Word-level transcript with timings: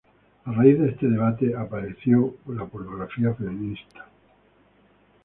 A 0.47 0.51
raíz 0.51 0.79
de 0.79 0.89
este 0.89 1.07
debate 1.07 1.55
apareció 1.55 2.33
la 2.47 2.65
pornografía 2.65 3.35
feminista. 3.35 4.07